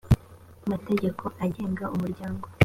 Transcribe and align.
mategeko 0.69 1.23
agenga 1.45 1.83
umuryango 1.95 2.45